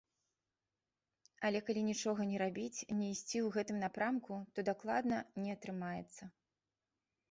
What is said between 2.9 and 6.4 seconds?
не ісці ў гэтым напрамку, то дакладна не атрымаецца.